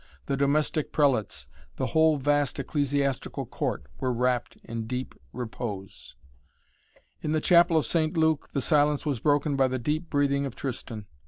[0.25, 6.15] The domestic prelates, the whole vast ecclesiastical court were wrapt in deep repose.
[7.21, 8.17] In the chapel of St.
[8.17, 11.05] Luke the silence was broken by the deep breathing of Tristan.